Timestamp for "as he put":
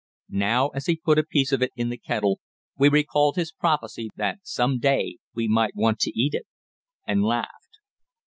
0.69-1.19